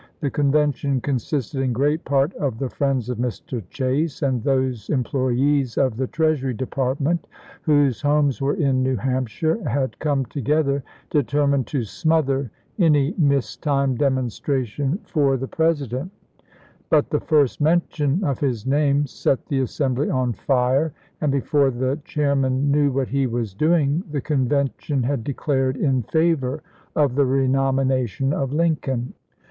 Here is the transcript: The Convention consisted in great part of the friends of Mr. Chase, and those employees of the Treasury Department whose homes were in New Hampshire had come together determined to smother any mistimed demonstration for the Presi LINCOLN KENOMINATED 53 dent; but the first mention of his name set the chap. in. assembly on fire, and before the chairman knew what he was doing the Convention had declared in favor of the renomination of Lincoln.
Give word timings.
The 0.19 0.31
Convention 0.31 0.99
consisted 0.99 1.61
in 1.61 1.73
great 1.73 2.03
part 2.05 2.33
of 2.33 2.57
the 2.57 2.71
friends 2.71 3.07
of 3.07 3.19
Mr. 3.19 3.61
Chase, 3.69 4.23
and 4.23 4.41
those 4.43 4.89
employees 4.89 5.77
of 5.77 5.95
the 5.95 6.07
Treasury 6.07 6.55
Department 6.55 7.27
whose 7.61 8.01
homes 8.01 8.41
were 8.41 8.55
in 8.55 8.81
New 8.81 8.95
Hampshire 8.95 9.61
had 9.69 9.99
come 9.99 10.25
together 10.25 10.83
determined 11.11 11.67
to 11.67 11.83
smother 11.83 12.49
any 12.79 13.13
mistimed 13.19 13.99
demonstration 13.99 14.97
for 15.03 15.37
the 15.37 15.47
Presi 15.47 15.81
LINCOLN 15.81 16.09
KENOMINATED 16.09 16.89
53 16.89 16.89
dent; 16.89 16.89
but 16.89 17.09
the 17.11 17.19
first 17.27 17.61
mention 17.61 18.23
of 18.23 18.39
his 18.39 18.65
name 18.65 19.05
set 19.05 19.45
the 19.45 19.57
chap. 19.57 19.59
in. 19.59 19.63
assembly 19.65 20.09
on 20.09 20.33
fire, 20.33 20.93
and 21.21 21.31
before 21.31 21.69
the 21.69 21.99
chairman 22.05 22.71
knew 22.71 22.91
what 22.91 23.09
he 23.09 23.27
was 23.27 23.53
doing 23.53 24.01
the 24.09 24.19
Convention 24.21 25.03
had 25.03 25.23
declared 25.23 25.77
in 25.77 26.01
favor 26.01 26.63
of 26.95 27.13
the 27.13 27.23
renomination 27.27 28.33
of 28.33 28.51
Lincoln. 28.51 29.13